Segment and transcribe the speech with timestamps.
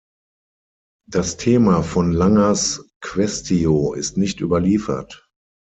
[1.07, 5.29] Das Thema von Langers Quaestio ist nicht überliefert.